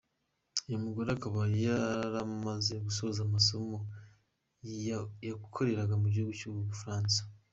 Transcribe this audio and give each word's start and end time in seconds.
Uyu 0.67 0.83
mugore 0.85 1.09
akaba 1.13 1.39
yaramaze 1.65 2.73
gusoza 2.85 3.19
amasomo 3.27 3.77
yakoreraga 5.27 5.93
mu 6.01 6.07
gihugu 6.13 6.33
cy’u 6.39 6.53
Bufaransa. 6.71 7.19